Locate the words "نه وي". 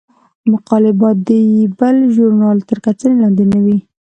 3.51-3.77